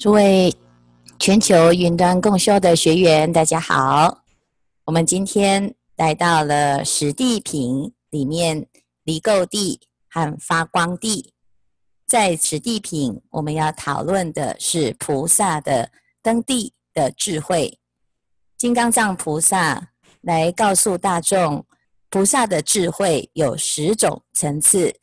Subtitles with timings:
[0.00, 0.56] 诸位
[1.18, 4.22] 全球云端共修的学员，大家好。
[4.86, 8.66] 我们今天来到了十地品里面，
[9.04, 9.78] 离垢地
[10.08, 11.34] 和发光地。
[12.06, 15.90] 在十地品，我们要讨论的是菩萨的
[16.22, 17.78] 登地的智慧。
[18.56, 19.90] 金刚藏菩萨
[20.22, 21.62] 来告诉大众，
[22.08, 24.94] 菩萨的智慧有十种层次。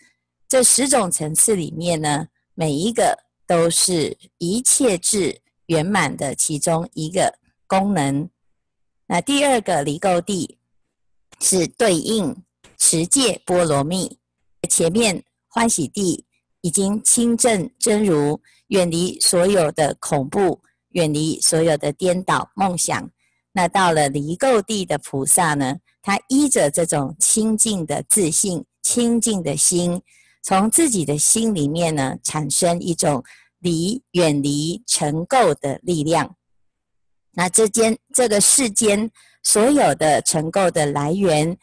[0.50, 3.27] 这十种层次里面呢，每一个。
[3.48, 8.30] 都是一切智圆满的其中一个功能。
[9.08, 10.58] 那第二个离垢地
[11.40, 12.36] 是对应
[12.78, 14.20] 持戒波罗蜜。
[14.70, 16.26] 前面欢喜地
[16.60, 23.10] 已经清正真如，远离所有的恐怖，远离所有的颠倒梦想。
[23.54, 30.02] 那到了离垢地的菩萨呢，他依着这种清净的自信、清净的心。
[30.44, 33.24] 从自己的心里面呢，产生一种
[33.68, 36.36] 离远离尘垢的力量。
[37.34, 39.12] 那这间这个世间
[39.44, 41.58] 所有的尘垢的来源，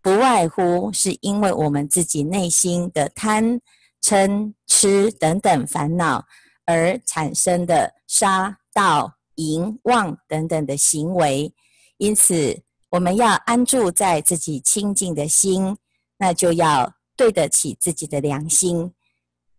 [0.00, 3.60] 不外乎是因为我们自己内心的贪、
[4.02, 6.24] 嗔、痴等等烦恼
[6.64, 11.52] 而产生的杀、盗、淫、妄等等的行为。
[11.98, 15.76] 因此，我们要安住在自己清净的心，
[16.16, 16.94] 那就要。
[17.16, 18.94] 对得起自己的良心。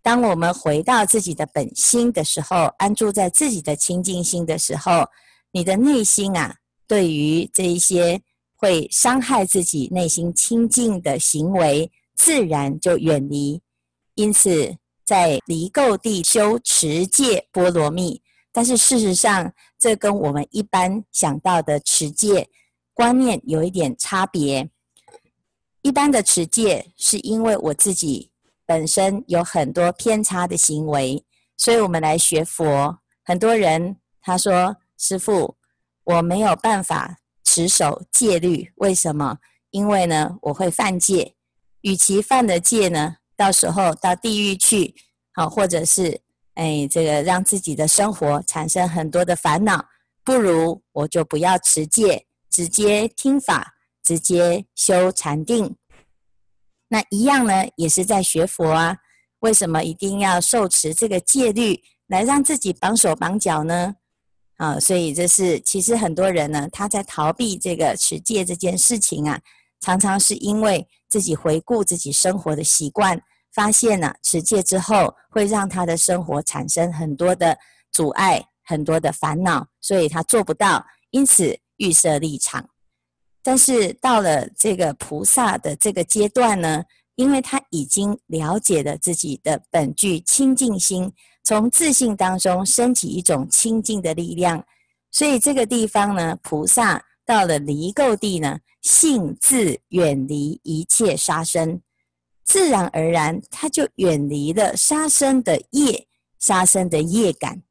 [0.03, 5.05] 当我们回到自己的本心的时候，安住在自己的清净心的时候，
[5.51, 6.55] 你的内心啊，
[6.87, 8.19] 对于这一些
[8.55, 13.61] 会伤害自己内心清净的行为，自然就远离。
[14.15, 22.49] 因此，在离垢地修持戒波罗蜜，但是事实上，这跟我们一般想到的持戒
[22.93, 24.69] 观念有一点差别。
[25.83, 28.30] 一般的持戒是因为我自己
[28.71, 31.21] 本身有很多偏差的行为，
[31.57, 32.97] 所以我们来学佛。
[33.21, 35.57] 很多人他说：“师父，
[36.05, 39.39] 我没有办法持守戒律，为什么？
[39.71, 41.35] 因为呢，我会犯戒。
[41.81, 44.95] 与其犯了戒呢，到时候到地狱去，
[45.33, 46.21] 好，或者是
[46.53, 49.85] 哎，这个让自己的生活产生很多的烦恼，
[50.23, 55.75] 不如我就不要持戒，直接听法。”直接修禅定，
[56.91, 58.97] 那一样呢，也是在学佛啊。
[59.39, 63.95] 为什么一定要受持这个戒律来让自己绑手绑脚呢？
[64.57, 69.39] 啊，所以这是其实很多人呢，他在逃避这个持戒这件事情啊，
[69.79, 73.19] 常常是因为自己回顾自己生活的习惯，
[73.53, 77.57] 发现呢、持戒之后会让他的生活产生很多的
[77.93, 82.69] 阻碍，很多的烦恼，所以他做不到，因此预设立场。
[83.43, 86.83] 但是到了这个菩萨的这个阶段呢，
[87.15, 91.11] 因为他已经了解了自己的本具清净心，
[91.43, 94.63] 从自信当中升起一种清净的力量，
[95.09, 101.81] 所以这个地方呢，菩萨到了离垢地呢，性自远离一切杀生，
[102.43, 106.07] 自然而然他就远离了杀生的业，
[106.37, 107.63] 杀生的业感。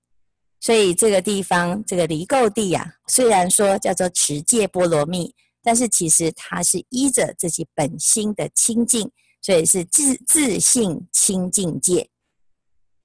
[0.58, 5.32] 所以这个地方，这个离垢地啊，虽然说叫做持戒波罗蜜。
[5.62, 9.10] 但是其实它是依着自己本心的清净，
[9.42, 12.08] 所以是自自信清净戒。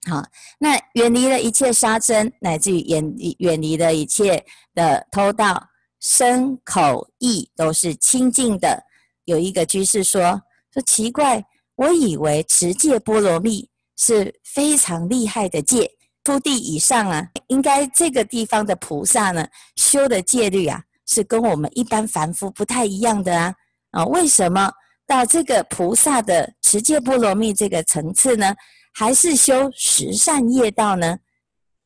[0.09, 0.23] 好，
[0.59, 5.67] 那远离了一切杀生，乃至于远远离了一切的偷盗，
[5.99, 8.83] 身口意都是清净的。
[9.25, 10.41] 有一个居士说
[10.71, 11.43] ：“说奇怪，
[11.75, 13.67] 我以为持戒波罗蜜
[13.97, 15.89] 是非常厉害的戒，
[16.23, 23.53] 初地以上啊，应该这个地方的菩萨呢，修的戒律啊。”是跟我们一般凡夫不太一样的啊
[23.91, 24.05] 啊！
[24.05, 24.71] 为什么
[25.07, 28.55] 到这个菩萨的持戒波罗蜜这个层次呢？
[28.93, 31.17] 还是修十善业道呢？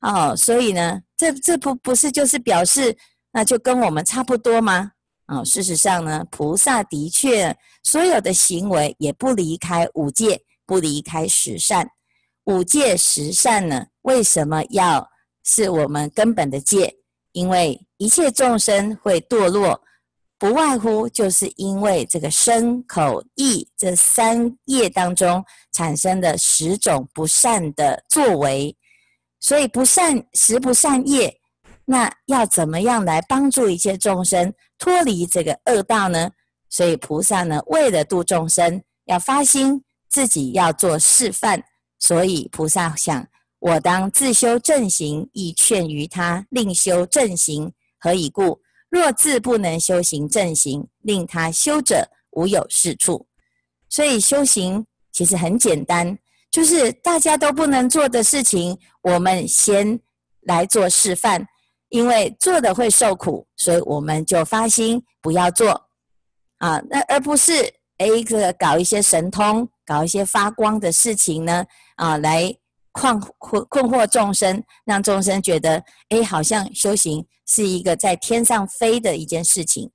[0.02, 2.96] 哦，所以呢，这这不不是就是表示
[3.32, 4.92] 那就跟我们差不多吗？
[5.28, 11.90] 哦，事实上呢，菩萨的确所有的行为也不离开五戒，不离开十善。
[12.46, 15.08] 五戒十善呢，为什么要
[15.44, 16.96] 是我们根本的戒？
[17.32, 19.82] 因为一切众生会堕落，
[20.38, 25.44] 不外乎就是因为这个身口意这三业当中
[25.74, 28.74] 产生的十种不善的作为，
[29.42, 31.42] 所以不善十不善业，
[31.84, 36.32] 那要怎么样来帮助一切众生脱离这个恶道呢？
[36.70, 41.62] 所以菩萨呢，为了度众生，要发心自己要做示范，
[42.00, 43.28] 所以菩萨想。
[43.60, 47.74] 我当自修正行，亦劝于他另修正行。
[48.00, 48.62] 何以故？
[48.90, 53.28] 若自不能修行正行，令他修者无有是处。
[53.88, 56.18] 所以修行其实很简单，
[56.50, 60.00] 就是大家都不能做的事情，我们先
[60.42, 61.46] 来做示范，
[61.90, 65.90] 因为做的会受苦，所以我们就发心不要做
[66.58, 66.82] 啊。
[66.90, 67.54] 那而不是
[67.98, 71.66] 诶，一个搞一些神通，搞一些发光的事情呢
[71.96, 72.52] 啊，来
[73.00, 79.90] 困困困惑众生，让众生觉得诶，好像修行是一个在天上飞的一件事情。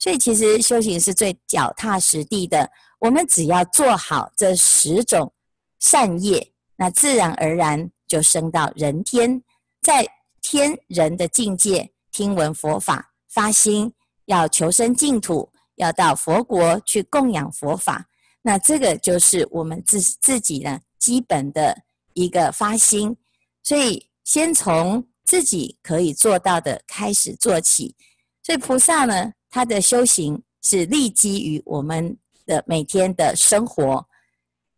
[0.00, 2.68] 所以其实修行是最脚踏实地的。
[2.98, 5.32] 我们只要做好这十种
[5.78, 9.42] 善业，那自然而然就升到人天，
[9.80, 10.04] 在
[10.42, 13.92] 天人的境界听闻佛法，发心
[14.24, 18.06] 要求生净土，要到佛国去供养佛法。
[18.42, 21.76] 那这个就是我们自自己呢基本的
[22.14, 23.16] 一个发心。
[23.62, 27.94] 所以先从自己可以做到的开始做起。
[28.42, 32.16] 所以菩萨呢，他的修行是立基于我们。
[32.46, 34.04] 的每天的生活，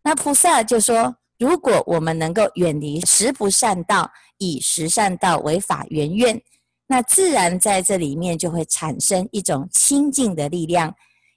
[0.03, 6.39] 那菩萨就说：如果我们能够远离十不善道，以十善道为法缘愿，
[6.87, 10.95] 那自然在这里面就会产生一种清净的力量。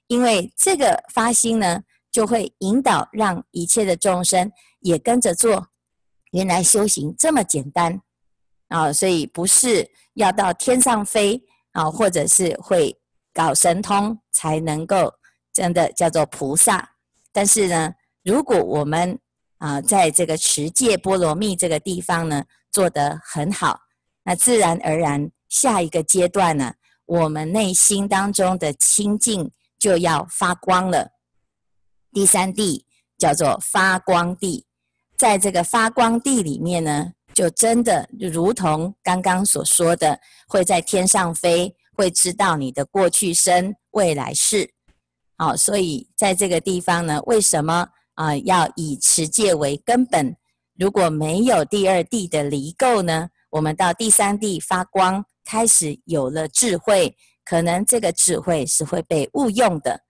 [0.08, 1.80] 因为这个发心呢，
[2.12, 5.68] 就会引导让一切的众生也跟着做。
[6.36, 7.98] 原来修行这么简单
[8.68, 8.92] 啊！
[8.92, 11.42] 所以不是要到天上飞
[11.72, 12.94] 啊，或者是会
[13.32, 15.12] 搞神通才能够。
[15.54, 16.86] 真的叫做菩萨，
[17.32, 17.90] 但是呢，
[18.22, 19.18] 如果我们
[19.56, 23.80] 啊，在这个持戒波罗蜜这个地方呢，做得很好，
[24.22, 26.74] 那自然而然下一个阶段呢，
[27.06, 31.12] 我们内心当中的清净就要发光了。
[32.12, 32.84] 第三地
[33.16, 34.65] 叫做发光地，
[35.16, 44.70] 在这个发光地里面呢，就真的如同刚刚所说的，会在天上飞，会知道你的过去生、未来世。
[45.38, 50.34] 好，所以在这个地方呢，为什么啊、要以持戒为根本？
[50.78, 57.14] 如果没有第二地的离垢呢，我们到第三地发光，开始有了智慧，
[57.44, 60.00] 可能这个智慧是会被误用的。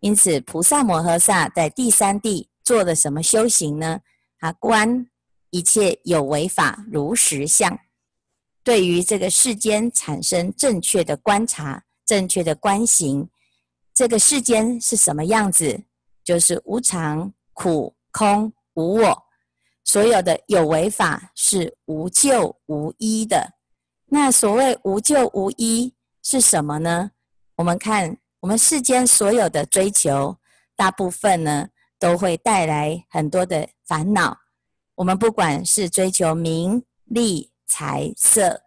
[0.00, 4.00] 因此，菩萨摩诃萨在第三地做了什么修行呢？
[4.38, 5.06] 啊观
[5.50, 7.78] 一切有为法如实相，
[8.62, 13.28] 对于这个世间产生正确的观察，正确的观行。
[13.94, 15.82] 这个世间是什么样子？
[16.22, 19.22] 就是无常、苦、空、无我，
[19.84, 23.54] 所有的有为法是无救无依的。
[24.06, 27.12] 那所谓无救无依是什么呢？
[27.54, 30.36] 我们看，我们世间所有的追求，
[30.74, 31.68] 大部分呢
[32.06, 34.38] 都会带来很多的烦恼。
[34.94, 38.62] 我们不管是追求名利财色，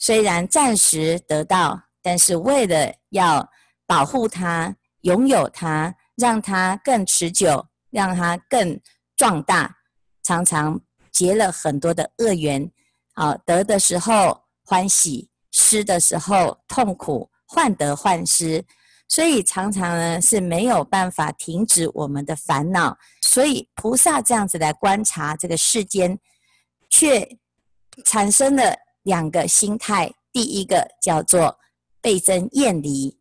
[0.00, 3.48] 虽然暂时得到，但是为了要
[3.86, 8.80] 保护它，拥有它，让它更持久，让它更
[9.16, 9.76] 壮大。
[10.24, 10.80] 常常
[11.12, 12.68] 结了很多的恶缘，
[13.14, 18.64] 啊，得的时候欢喜，失的时候痛苦，患得患失，
[19.12, 22.96] 所以常常呢是没有办法停止我们的烦恼。
[23.20, 26.18] 所以菩萨这样子来观察这个世间，
[26.88, 27.36] 却
[28.06, 30.10] 产生了两个心态。
[30.32, 31.58] 第一个叫做
[32.00, 33.18] 倍增厌离。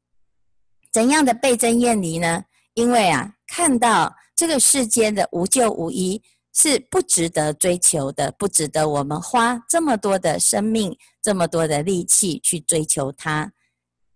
[0.94, 2.46] 怎样的倍增厌离呢？
[2.74, 6.24] 因为啊，看到这个世间的无救无依
[6.54, 13.52] 是不值得追求的，不值得我们花这么多的生命、这么多的力气去追求它。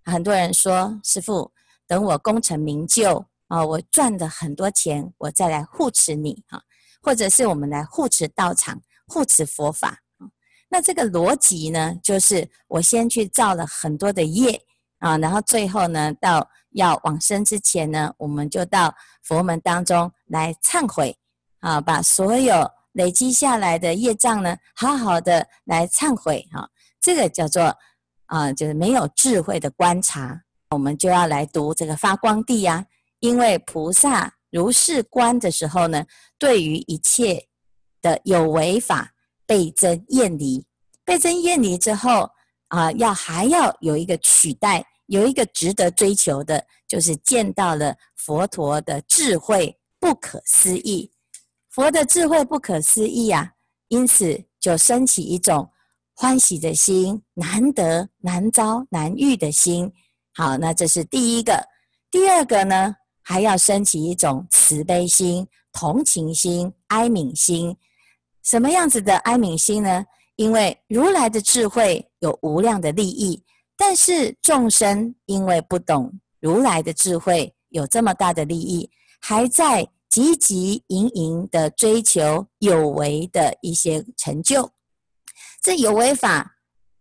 [0.05, 1.51] 很多人说：“师父，
[1.87, 6.61] 等我功成名就啊，我赚了很多钱，我再来护持你哈，
[7.01, 9.99] 或者是我们来护持道场、护持佛法。”
[10.67, 14.59] 那这个逻辑呢，就是我先去造了很多的业
[14.97, 21.15] 啊，然后最后呢，到要往生之前呢，我们就到佛门当中来忏悔
[21.59, 26.67] 啊，把所有累积下来的业障呢，好好的来忏悔哈。
[26.99, 27.77] 这个叫做
[28.25, 30.41] 啊，就是没有智慧的观察。
[30.69, 32.85] 我们就要来读这个发光地呀，
[33.19, 36.05] 因为菩萨如是观的时候呢，
[36.37, 37.47] 对于一切
[38.01, 39.13] 的有为法
[39.45, 40.65] 倍增厌离，
[41.03, 42.29] 倍增厌离之后
[42.69, 44.85] 啊，要还要有一个取代。
[45.07, 51.11] 有一个值得追求的，就是见到了佛陀的智慧不可思议，
[51.69, 53.51] 佛的智慧不可思议啊，
[53.89, 55.69] 因此就升起一种
[56.15, 59.93] 欢喜的心，难得难遭难遇的心。
[60.35, 61.57] 好，那这是第一个。
[62.11, 67.75] 第二个呢，还要升起一种慈悲心、同情心、哀悯心。
[68.43, 70.05] 什么样子的哀悯心呢？
[70.35, 73.41] 因为如来的智慧有无量的利益。
[73.77, 78.89] 但是众生因为不懂如来的智慧有这么大的利益，
[79.19, 84.71] 还在汲汲营营的追求有为的一些成就，
[85.61, 86.55] 这有为法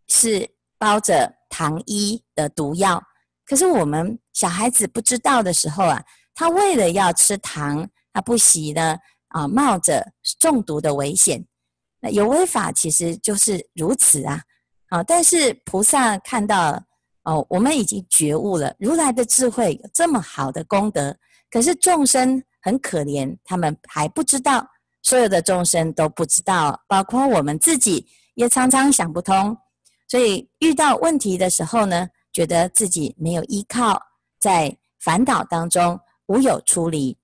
[0.09, 3.01] 是包着糖衣的毒药，
[3.47, 6.03] 可是我们小孩子不知道的时候啊，
[6.35, 8.97] 他为了要吃糖，他不惜呢
[9.29, 11.45] 啊，冒着中毒的危险。
[12.01, 14.43] 那有为法其实就是如此啊，
[14.89, 15.03] 啊！
[15.03, 16.83] 但是菩萨看到
[17.23, 21.17] 哦，我们已经觉悟了，如来的智慧有这么好的功德，
[21.51, 24.67] 可是众生很可怜，他们还不知道，
[25.03, 29.57] 所有的众生都不知道，包括我们自己也常常想不通，
[30.07, 33.99] 所以遇到问题的时候呢，觉得自己没有依靠，
[34.39, 37.17] 在烦恼当中无有出离，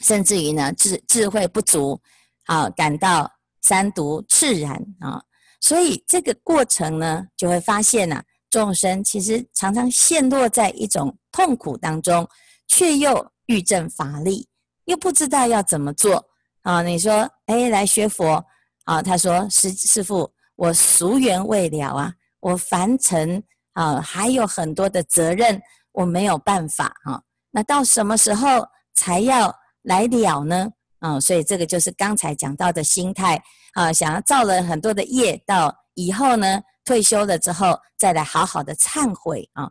[0.00, 1.98] 甚至于呢智智慧不足，
[2.44, 3.30] 啊，感到
[3.62, 5.22] 三毒炽然啊，
[5.60, 12.28] 所以这个过程呢，就会发现呐、啊，众生其实常常陷落在一种痛苦当中，
[12.66, 14.48] 却又欲证法力，
[14.86, 16.22] 又不知道要怎么做
[16.62, 16.82] 啊。
[16.82, 18.44] 你说，哎，来学佛
[18.84, 19.00] 啊？
[19.00, 23.42] 他说，师师父，我俗缘未了啊，我凡尘
[23.74, 25.62] 啊，还有很多的责任。
[25.92, 28.66] 我没有办法啊，那到什么时候
[28.96, 30.68] 才要来了呢？
[30.98, 33.40] 啊，所以这个就是刚才讲到的心态
[33.74, 39.70] 啊，想要造了很多的业，到以后呢，退休了之后再来好好的忏悔啊。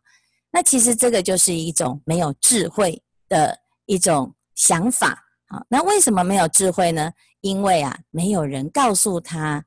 [0.50, 5.10] 那其实这个就是一种没有智慧的一种想法
[5.48, 5.62] 啊。
[5.68, 7.12] 那为什么没有智慧呢？
[7.42, 9.62] 因为啊，没有人告诉他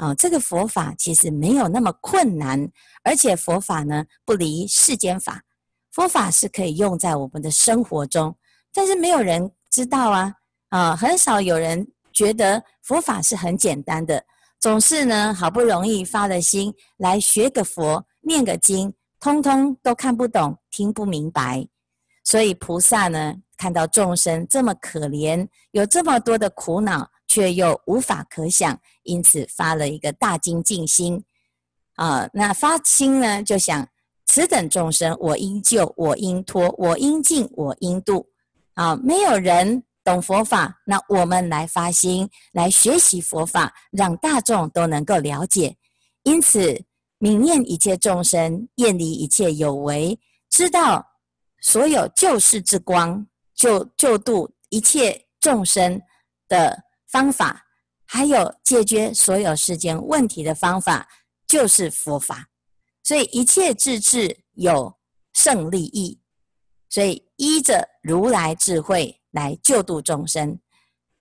[0.00, 2.58] 啊，这个佛法其实没有那么困难，
[3.04, 5.42] 而且佛法呢不离世间法。
[5.92, 8.34] 佛法是可以用在我们的生活中，
[8.72, 10.32] 但是没有人知道啊
[10.70, 14.24] 啊，很少有人觉得佛法是很简单的，
[14.58, 18.90] 总是呢好不容易发了心来学个佛、念个经，
[19.20, 21.68] 通通都看不懂、听不明白。
[22.24, 31.22] 所以菩萨呢看到众生这么可怜，有这么多的苦恼，却又无法可想，因此发了一个大精进心
[31.94, 32.28] 啊。
[32.32, 33.88] 那发心呢就想。
[34.32, 38.24] 此等众生，我应救，我应脱，我应尽，我应度。
[38.74, 45.76] 啊，没有人懂佛法，那我们来发心，来学习佛法，让大众都能够了解。
[46.22, 46.80] 因此，
[47.18, 50.16] 泯念一切众生，厌离一切有为，
[50.48, 51.04] 知道
[51.60, 56.00] 所有救世之光，救救度一切众生
[56.48, 57.66] 的方法，
[58.06, 61.08] 还有解决所有世间问题的方法，
[61.46, 62.48] 就是佛法。
[63.02, 64.94] 所以一切智智有
[65.32, 66.20] 胜利益，
[66.88, 70.58] 所以依着如来智慧来救度众生。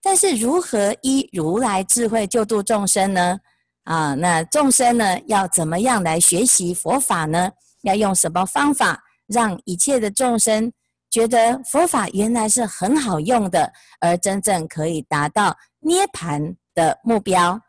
[0.02, 3.40] 但是如何依如来智慧救度众生呢？
[3.84, 7.52] 啊，那众生呢要怎么样来学习佛法呢？
[7.82, 10.72] 要用什么方法让一切的众生
[11.10, 17.62] 觉得佛法原来是很好用的，而真正可以达到涅槃的目标？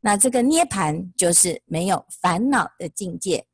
[0.00, 3.46] 那这个涅槃就是没有烦恼的境界。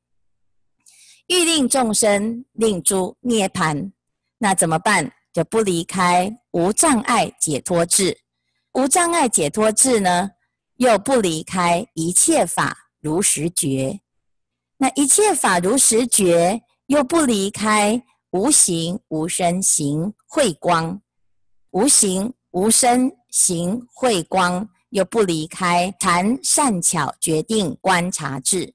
[1.28, 3.92] 欲令众生令诸涅槃，
[4.38, 5.12] 那怎么办？
[5.32, 8.18] 就不离开无障碍解脱智。
[8.72, 10.30] 无障碍解脱智呢，
[10.74, 14.00] 又不离开一切法如实觉。
[14.78, 21.00] 那一切法如实觉，又不离开无形无身行慧光。
[21.70, 28.74] 无形无身行慧光，又不离开禅善巧决定观察智。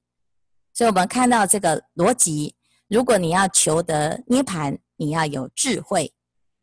[0.72, 2.54] 所以，我们看到这个逻辑，
[2.88, 6.12] 如果你要求得涅槃，你要有智慧。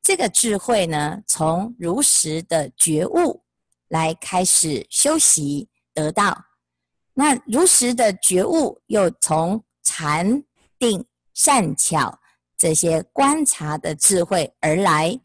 [0.02, 3.42] 这个智慧呢，从如实的觉悟
[3.88, 6.38] 来开始修习得到。
[7.14, 10.44] 那如实的觉悟，又从禅
[10.78, 12.20] 定善巧
[12.58, 15.20] 这些观察的智慧而来。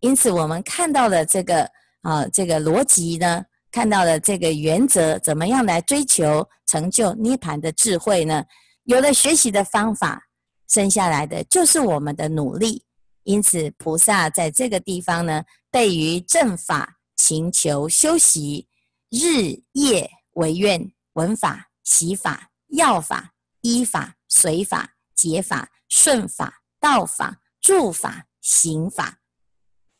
[0.00, 1.70] 因此，我们看到了这个
[2.06, 3.44] 啊，这个逻辑呢。
[3.72, 8.42] 看到了这个原则，怎么样来追求成就涅槃的智慧呢？
[8.84, 10.22] 有了学习的方法，
[10.68, 12.84] 剩下来的就是我们的努力。
[13.24, 18.68] 因此，菩萨在这个地方呢，对于正法，勤求修习，
[19.10, 23.32] 日夜为愿闻法、习法、要法、
[23.62, 29.18] 依法、随法、解法、顺法、道法、住法、行法。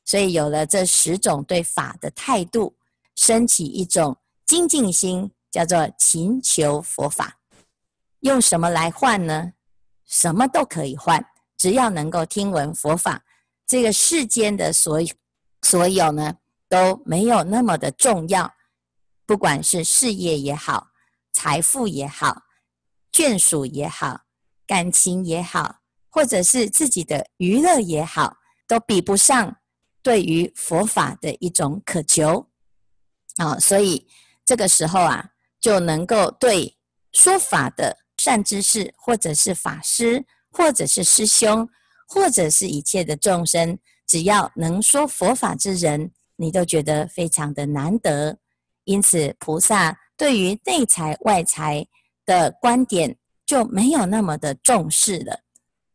[0.06, 2.74] 所以，有了这十种对法的态度。
[3.18, 7.38] 升起一种精进心，叫做勤求佛法。
[8.20, 9.54] 用什么来换呢？
[10.04, 13.24] 什么都可以换，只要能够听闻佛法，
[13.66, 15.14] 这个世间的所有
[15.62, 16.36] 所有呢，
[16.68, 18.52] 都没有那么的重要。
[19.24, 20.88] 不管是事业也好，
[21.32, 22.42] 财富也好，
[23.10, 24.20] 眷属也好，
[24.66, 25.76] 感情也好，
[26.10, 28.36] 或者是自己的娱乐也好，
[28.68, 29.56] 都比不上
[30.06, 32.46] 对于佛法的一种渴求。
[33.38, 34.06] 啊、所以
[34.44, 36.76] 这个时候啊，就能够对
[37.12, 41.68] 说法的善知识，或者是法师，或者是师兄，
[42.06, 48.38] 或者是一切的众生，只要能说佛法之人，你都觉得非常的难得。
[48.84, 51.84] 因此，菩萨对于内财外财
[52.24, 55.40] 的观点就没有那么的重视了。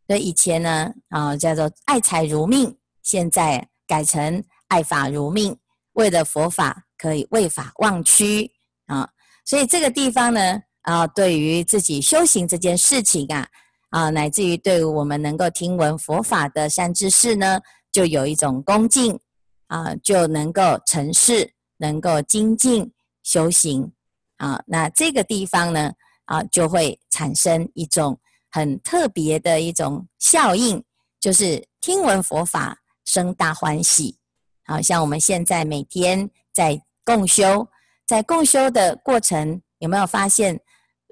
[0.06, 5.54] 所以以前呢，啊，叫做爱财如命，现在改成爱法如命。
[5.94, 8.50] 为了佛法，可以为法忘躯
[8.86, 9.10] 啊。
[9.44, 13.46] 所以这个地方呢，啊，对于自己修行这件事情啊，
[13.90, 17.60] 啊，乃至于对于我们能够听闻佛法的善知识呢，
[17.92, 19.20] 就有一种恭敬
[19.68, 22.90] 啊，就能够成事，能够精进
[23.24, 23.92] 修行
[24.38, 24.64] 啊。
[24.66, 25.92] 那这个地方呢，
[26.24, 28.18] 啊，就会产生一种
[28.52, 30.82] 很特别的一种效应，
[31.20, 34.18] 就是听闻佛法生大欢喜。
[34.64, 37.68] 好像我们现在每天在共修。
[38.08, 40.60] 在共修的过程，有没有发现，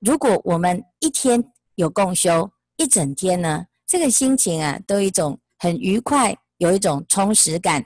[0.01, 1.41] 如果我们一天
[1.75, 7.85] 有共修一整天呢，这个心情啊，都一种很愉快，有一种充实感，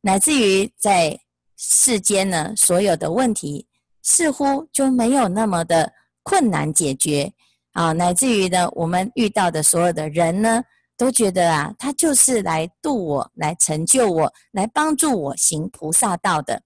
[0.00, 1.20] 乃至于在
[1.58, 3.66] 世间呢，所有的问题
[4.02, 5.92] 似乎就没有那么的
[6.22, 7.30] 困难解决
[7.72, 10.62] 啊，乃至于呢，我们遇到的所有的人呢，
[10.96, 16.62] 都觉得啊，他就是来度我，来成就我，来帮助我行菩萨道的。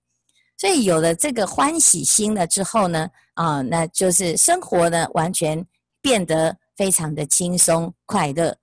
[0.56, 5.64] 所以有了这个欢喜心了之后呢，啊，那就是生活呢完全
[6.00, 8.56] 变得非常的轻松快乐。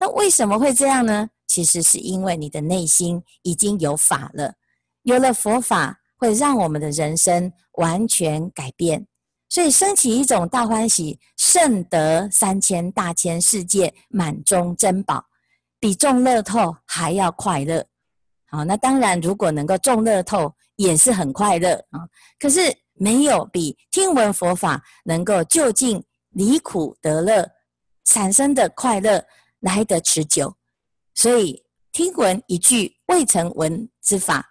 [0.00, 1.28] 那为什么会这样呢？
[1.46, 4.54] 其实是因为你的内心已经有法了，
[5.02, 9.06] 有了佛法会让我们的人生完全改变。
[9.48, 15.24] 所以升起一种大欢喜，胜得三千大千世界满中珍宝，
[15.78, 17.84] 比中乐透还要快乐。
[18.46, 20.52] 好，那当然如果能够中乐透。
[20.76, 22.00] 也是很快乐啊，
[22.36, 22.60] 可是
[22.94, 27.48] 没有比听闻佛法能够就近离苦得乐
[28.06, 29.24] 产生的快乐
[29.60, 30.52] 来得持久。
[31.14, 34.44] 所以听闻一句未曾闻之法，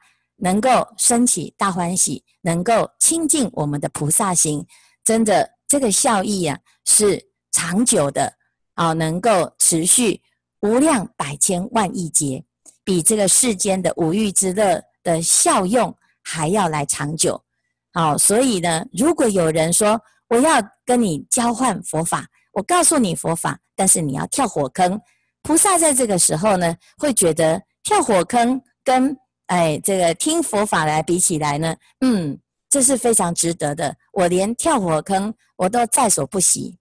[0.43, 4.65] 能够升起大欢喜，能够亲近我们的菩萨行，
[5.03, 7.19] 真的这个效益啊是
[7.51, 8.31] 长久的
[8.73, 10.21] 啊，能够持续
[10.59, 12.43] 无量百千万亿劫，
[12.83, 15.95] 比这个世间的五欲之乐的效用。
[16.25, 17.43] 还要来长久，
[17.91, 20.53] 好，所以呢，如果有人说我要
[20.85, 24.97] 跟你交换佛法，我告诉你佛法，但是你要跳火坑，
[25.41, 29.13] 菩萨在这个时候呢，会觉得跳火坑跟
[29.47, 33.95] 哎这个听佛法来比起来呢，嗯，这是非常值得的。
[34.13, 36.77] 我连跳火坑我都在所不惜。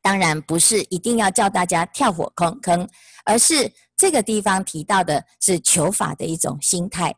[0.00, 2.88] 当然不是一定要叫大家跳火坑坑，
[3.24, 7.14] 而是这个地方提到的是求法的一种心态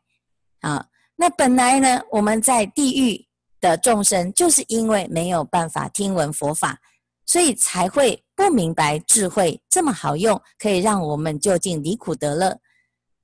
[0.60, 0.86] 啊。
[1.16, 3.26] 那本来呢，我们在地狱
[3.58, 6.78] 的众生，就是因为没有办法听闻佛法，
[7.24, 12.60] 所以才会不明白智慧这么好用，可以让我们就近离苦得乐。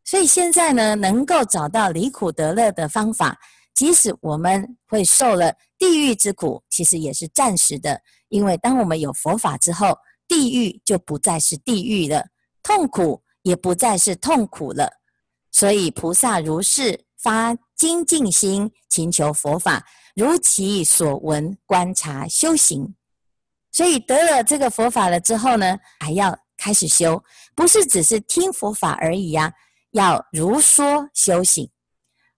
[0.05, 3.39] 所以现在呢，能够找到离苦得乐的方法，
[3.75, 12.27] 即使我们会受了地狱之苦，其实也是暂时的，因为当我们有佛法之后，地狱就不再是地狱了，
[12.63, 14.91] 痛苦也不再是痛苦了。
[15.51, 17.07] 所以菩萨如是。
[17.23, 19.85] 发精进心，勤求佛法，
[20.15, 22.95] 如其所闻观察修行。
[23.71, 27.23] 所以得了这个佛法了之后呢，还要开始修，
[27.55, 29.53] 不是只是听佛法而已呀、啊，
[29.92, 31.70] 要如说修行。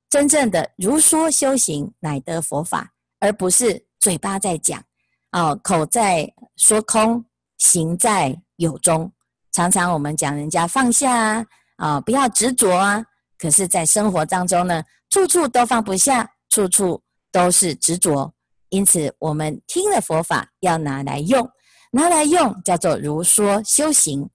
[0.09, 4.83] 真正的如说修行，乃得佛法，而不是嘴巴在讲，
[5.31, 7.25] 哦，口在说空，
[7.59, 9.11] 行在有中。
[9.53, 13.05] 常常我们讲人家放下啊，啊、不要执着啊。
[13.39, 18.33] 可是，在生活当中呢，处处都放不下，处处都是执着。
[18.69, 21.51] 因此，我们听了佛法要拿来用，
[21.91, 24.29] 拿来用叫做如说修行。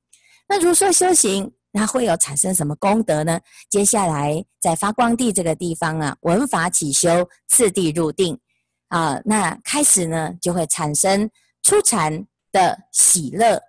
[0.48, 3.40] 那如说修行，那会有产生什么功德呢？
[3.70, 8.40] 接下来在发光地这个地方啊，闻法起修，次第入定
[8.88, 11.30] 啊，那开始呢就会产生
[11.62, 13.62] 初禅的喜乐，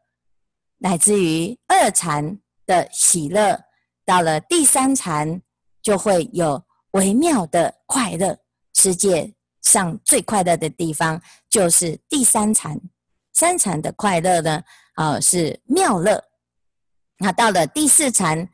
[0.78, 3.60] 乃至于二禅的喜乐。
[4.06, 5.42] 到了第三禅，
[5.82, 8.38] 就会有微妙的快乐。
[8.74, 12.80] 世界上最快乐的地方就是第三禅。
[13.34, 14.62] 三禅的快乐呢，
[14.94, 16.27] 啊、是妙乐。
[17.18, 18.48] 那到了第四禅，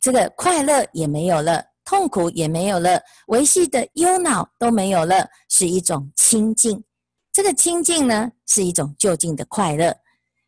[0.00, 6.82] 这个快乐也没有了，痛苦也没有了，维系的忧恼都没有了，是一种清净。
[7.32, 9.94] 这个清净呢，是一种究竟的快乐。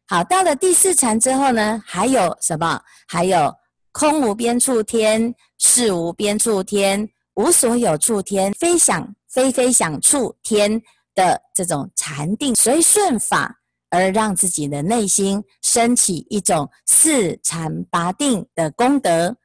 [0.07, 2.81] 好，到了第四禅之后呢，还有什么？
[3.07, 3.55] 还有。
[3.91, 10.81] 空无边处天，识无边处天，无所有处天，非想非非想处天
[11.17, 13.58] 的这种禅定随顺法，
[13.91, 19.37] 而让自己的内心升起一种四禅八定的功德。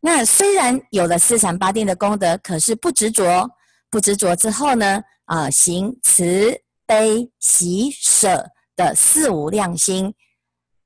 [0.00, 3.48] 那虽然有了四禅八定的功德，可是不执着，
[3.90, 10.14] 不执着之后呢，啊，行慈悲喜舍的四无量心。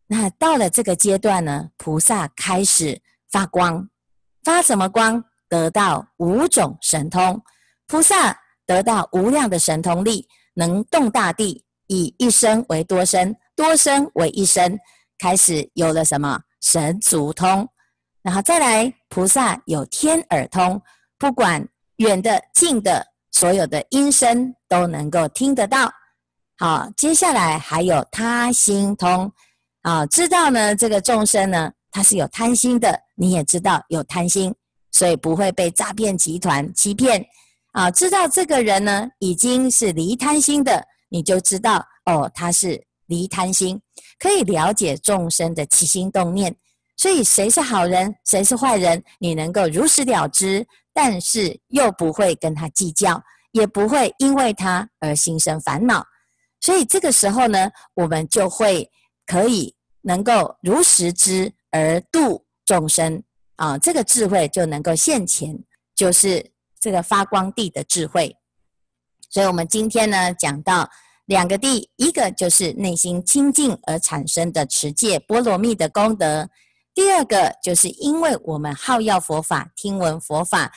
[0.07, 3.89] 那到了这个阶段呢，菩萨开始发光，
[4.45, 5.25] 发什么光？
[5.49, 7.43] 得到五种神通。
[7.87, 14.79] 菩萨得到无量的神通力，能动大地，以一生为多生，多生为一生，
[15.19, 17.69] 开始有了什么神足通。
[18.23, 20.81] 然后再来，菩萨有天耳通，
[21.19, 25.91] 不管远的近的，所有的音声都能够听得到。
[26.59, 29.31] 好，接下来还有他心通。
[29.83, 34.55] 啊，知道呢，这个众生呢，他是有贪心的，你也知道有贪心，
[34.91, 37.25] 所以不会被诈骗集团欺骗。
[37.73, 43.81] 啊，知道这个人呢，已经是离贪心的，你就知道哦，他是离贪心，
[44.19, 46.55] 可以了解众生的起心动念。
[46.97, 56.05] 所以谁是好人，谁是坏人，你能够如实了知，但是又不会跟他计较，也不会因为他而心生烦恼。
[56.61, 58.91] 所以这个时候呢，我们就会
[59.27, 59.75] 可以。
[60.03, 63.23] 能够如实知而度众生
[63.57, 65.59] 啊，这个智慧就能够现前，
[65.95, 68.35] 就是这个发光地的智慧。
[69.29, 70.89] 所以，我们今天呢讲到
[71.27, 76.47] 两个地，一个就是内心清净而产生的持戒波罗蜜的功德；
[76.95, 80.73] 第二个就是因为我们好要佛法、听闻佛法，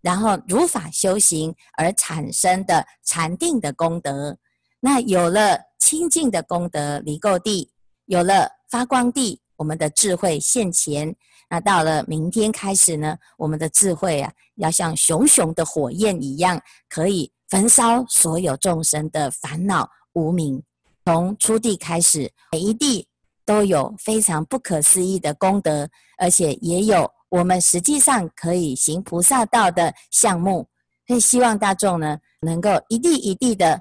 [0.00, 4.38] 然后如法修行而产生的禅定的功德。
[4.80, 7.72] 那有了清净的功德，离垢地。
[8.06, 11.14] 有了发光地，我们的智慧现前。
[11.50, 16.58] 那到了明天开始呢，我们的智慧啊，要像熊熊的火焰一样，
[16.88, 20.62] 可以焚烧所有众生的烦恼无明。
[21.04, 23.06] 从初地开始，每一地
[23.44, 30.68] 都有非常不可思议的功德，而且也有我们实际上可以行菩萨道的项目。
[31.06, 33.80] 所以希望大众呢，能够一地一地的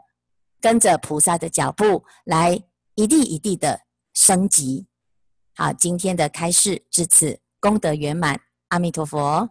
[0.61, 2.61] 跟着菩萨的脚步来，
[2.95, 3.81] 一地一地的。
[4.13, 4.87] 升级，
[5.55, 9.47] 好，今天的开示至此功德圆满，阿弥陀佛。